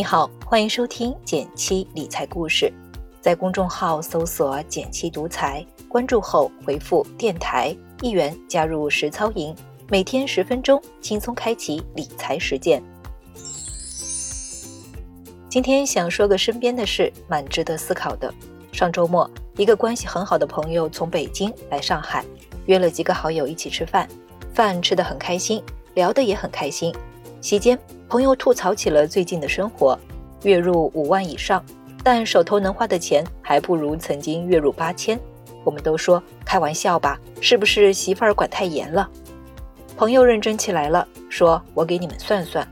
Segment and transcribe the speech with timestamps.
[0.00, 2.72] 你好，欢迎收听减七理财故事，
[3.20, 9.54] 在公众号搜索“减七独裁，关注后回复“电台”一元加入实操营，
[9.90, 12.82] 每天十分钟，轻松开启理财实践。
[15.50, 18.32] 今天想说个身边的事，蛮值得思考的。
[18.72, 22.24] 上周末，一个关系很好的朋友从北京来上海，
[22.64, 24.08] 约了几个好友一起吃饭，
[24.54, 25.62] 饭吃得很开心，
[25.92, 26.90] 聊得也很开心。
[27.42, 27.78] 席间，
[28.10, 29.96] 朋友吐槽起了最近的生活，
[30.42, 31.64] 月入五万以上，
[32.02, 35.16] 但手头能花的钱还不如曾经月入八千。
[35.62, 39.08] 我们都说开玩笑吧，是不是媳妇儿管太严了？
[39.96, 42.66] 朋友认真起来了，说：“我给你们算算，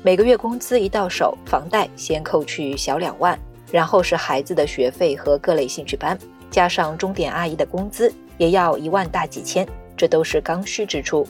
[0.00, 3.36] 每个月工资一到手，房贷先扣去小两万，
[3.72, 6.16] 然后是孩子的学费和各类兴趣班，
[6.52, 9.66] 加上钟点阿姨的工资，也要一万大几千，
[9.96, 11.26] 这都是刚需支出。”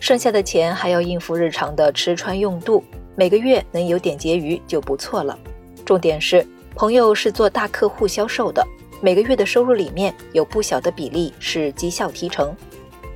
[0.00, 2.82] 剩下的钱还要应付日常的吃穿用度，
[3.16, 5.38] 每个月能有点结余就不错了。
[5.84, 8.66] 重点是，朋友是做大客户销售的，
[9.00, 12.54] 每个月的收入里面有不小的比例是绩效提成。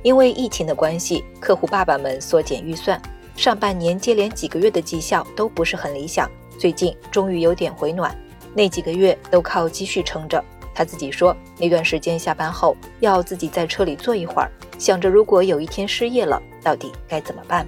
[0.01, 3.01] 因为疫情的关系，客户爸爸们缩减预算，
[3.35, 6.29] 上半年接连几个月的绩效都不是很理想。
[6.57, 8.15] 最近终于有点回暖，
[8.53, 10.41] 那几个月都靠积蓄撑着。
[10.73, 14.49] 他自己说，那段时间下班后要自己在车里坐一会儿。
[14.77, 17.67] 想着如果有一天失业了，到底该怎么办？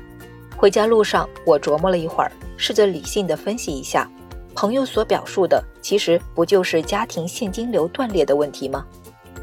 [0.62, 4.08] 回家路上，我琢磨了一会儿，试着理性的分析一下，
[4.54, 8.86] 朋友所表述的，其实不就是家庭现金流断裂的问题吗？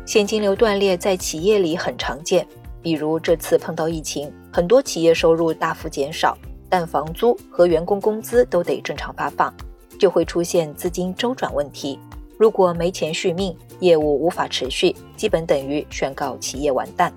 [0.07, 2.47] 现金流断裂在企业里很常见，
[2.81, 9.53] 比如这次碰到疫情，很多企业收入大幅减少，但房租和员工工资都得正常发放，
[9.99, 11.99] 就会出现资金周转问题。
[12.39, 17.13] 如果没钱续命，业务无法持续，基本等于宣告企业完蛋。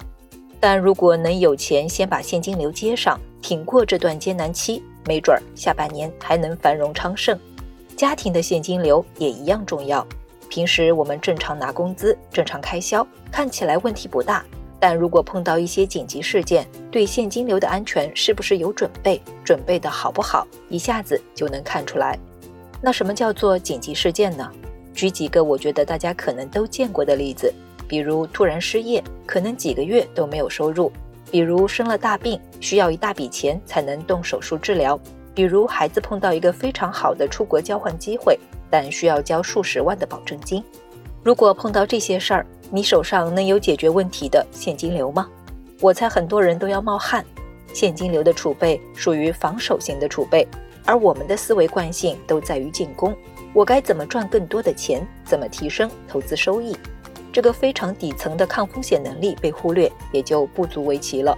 [0.59, 7.37] 但如果能有钱先把现金流接上，挺过这段艰难期，没准儿下半年还能繁荣昌盛。
[7.97, 10.05] 家庭的现金流也一样重要。
[10.49, 14.45] 平时我们正常拿工资、正常开销，看起来问题不大。
[14.79, 22.17] 但如果碰到一些紧急事件，对现金流的安全是不是有准备，准备的好不好，一下子就能看出来。
[22.81, 24.51] 那什么叫做紧急事件呢？
[24.93, 27.53] 举几个我觉得大家可能都见过的例子。
[27.87, 30.91] 比如突然失业，可能几个月都没有收入；
[31.31, 34.99] 比如生了大病，需要一大笔钱才能动手术治疗；
[35.33, 38.37] 比如孩子碰到一个非常好的出国交换机会，
[38.69, 40.61] 但需要交数十万的保证金。
[41.23, 45.29] 如果碰到这些事儿，你手上能有解决问题的现金流吗？
[45.79, 47.25] 我猜很多人都要冒汗。
[47.73, 50.45] 现金流的储备属于防守型的储备，
[50.85, 53.15] 而我们的思维惯性都在于进攻。
[53.53, 55.07] 我该怎么赚更多的钱？
[55.23, 56.75] 怎么提升投资收益？
[57.31, 61.37] 这个非常底层的抗风险能力被忽略，也就不足为奇了。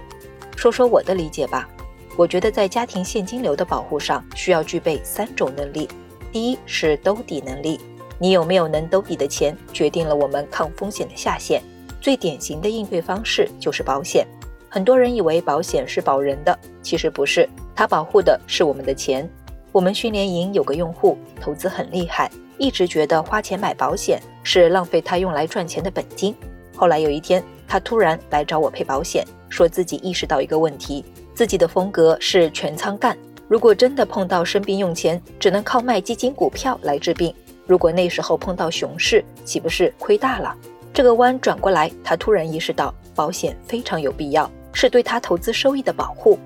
[0.56, 1.68] 说说我的理解吧，
[2.16, 5.88] 我觉得在家庭现金流的保护上，需要具备三种能力。
[6.32, 7.80] 第一是兜底能力，
[8.18, 11.62] 你有没有能兜底的钱，决定了我们抗风险的下限。
[12.00, 14.26] 最典型的应对方式就是保险。
[14.68, 19.28] 很多人以为保险是保人的，其实不是，它保护的是我们的钱。
[19.70, 22.30] 我们训练营有个用户，投资很厉害。
[22.58, 26.32] 一直觉得花钱买保险是浪费他用来赚钱的本金。
[26.76, 33.18] 后来有一天，他突然来找我配保险，说自己意识到一个问题：自己的风格是全仓干。
[33.48, 37.34] 如果真的碰到生病用钱，只能靠卖基金股票来治病。
[37.66, 40.56] 如果那时候碰到熊市，岂不是亏大了？
[40.92, 46.38] 这个弯转过来，他突然意识到保险非常有必要，是对他投资收益的保护。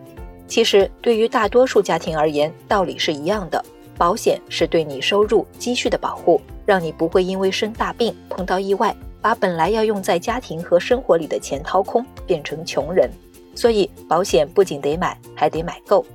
[0.47, 3.63] 其实对于大多数家庭而言，道理是一样的。
[3.99, 13.11] 保险是对你收入积蓄的保护，让你不会因为生大病碰到意外，把本来要用在家庭和生活里的钱掏空，变成穷人。
[13.57, 16.07] 所以保险不仅得买，还得买够。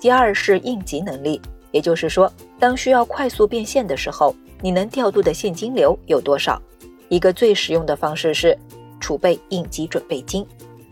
[0.00, 1.40] 第二是应急能力，
[1.72, 6.62] 也就是说，当需要快速变现的时候，你能调度的现金流有多少？
[7.08, 8.56] 一个最实用的方式是
[9.00, 10.46] 储备应急准备金，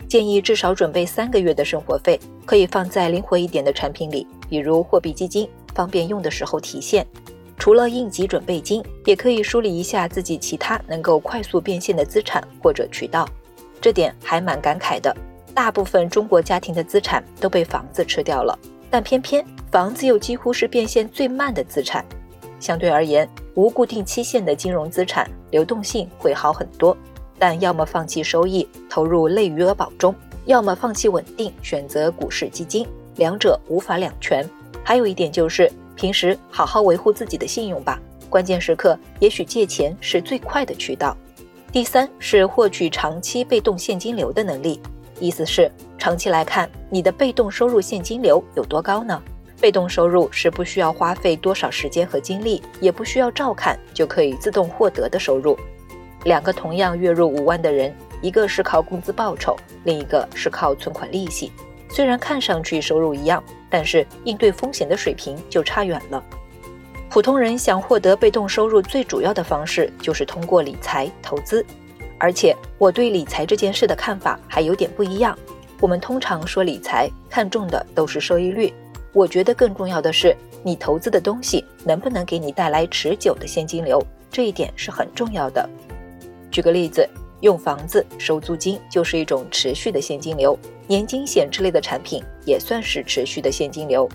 [0.09, 5.49] 建议至少准备三个月的生活费，可以放在灵活一点的产品里，比如货币基金。
[5.73, 7.05] 方便用的时候提现。
[7.57, 13.27] 除了应急准备金，也可以梳理一下自己其他能够快速变现的资产或者渠道。
[13.79, 15.15] 这点还蛮感慨的。
[15.53, 18.57] 大部分中国家庭的资产都被房子吃掉了，
[18.89, 22.03] 但偏偏房子又几乎是变现最慢的资产。
[22.59, 26.97] 相对而言，无固定期限的金融资产流动性会好很多。
[27.37, 30.13] 但要么放弃收益，投入类余额宝中；
[30.45, 32.87] 要么放弃稳定，选择股市基金，
[33.17, 34.43] 两者无法两全。
[34.83, 37.99] 还有一点就是，平时好好维护自己的信用吧。
[38.29, 41.15] 关键时刻，也许借钱是最快的渠道。
[41.71, 44.81] 第三是获取长期被动现金流的能力，
[45.19, 49.21] 意思是长期来看，你的被动收入现金流有多高呢？
[49.61, 55.57] 被动收入是不需要花费多少时间和精力，也不需要照看就可以自动获得的收入。
[56.25, 59.55] 两个同样月入五万的人，一个是靠工资报酬，
[59.85, 61.51] 另一个是靠存款利息。
[61.89, 63.43] 虽然看上去收入一样，
[63.73, 66.23] 但是应对风险的水平就差远了。
[67.09, 71.65] 普通人想获得被动收入，最主要的方式就是通过理财投资。
[72.19, 75.35] 而且我对理财这件事的看法还有点不一样。
[75.81, 78.71] 我们通常说理财看重的都是收益率，
[79.11, 83.99] 我觉得更重要的是你投资的东西能不能给你带来持久的现金流，
[84.29, 85.67] 这一点是很重要的。
[86.51, 87.09] 举个例子，
[87.41, 90.55] 用房子收租金就是一种持续的现金流，
[90.85, 94.07] 年金险之类的产品也算是持续的现金流。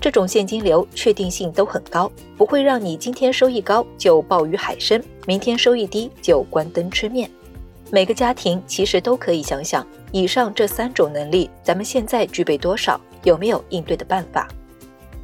[0.00, 7.30] 这种现金流确定性都很高，不会让你今天收益高就鲍鱼海参，明天收益低就关灯吃面。
[7.90, 14.46] 每个家庭其实都可以想想，以上这三种能力，咱们现在具备多少，有没有应对的办法？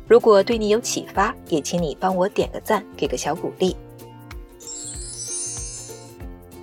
[0.09, 3.77] 如果对你有启发，也请你帮我点个赞，给个小鼓励。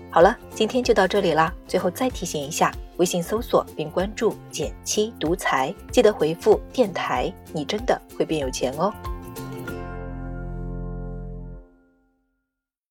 [0.10, 1.54] 好了，今天就到这里啦。
[1.68, 8.94] 最后再提醒一下，微信搜索并关注“减七独裁，记得回复“电台”，你真的会变有钱哦。